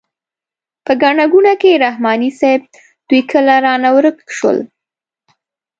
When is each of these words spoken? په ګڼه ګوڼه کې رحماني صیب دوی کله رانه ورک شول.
په 0.85 0.91
ګڼه 1.01 1.25
ګوڼه 1.33 1.53
کې 1.61 1.81
رحماني 1.85 2.31
صیب 2.39 2.61
دوی 3.07 3.21
کله 3.31 3.55
رانه 3.65 3.89
ورک 3.95 4.17
شول. 4.37 4.57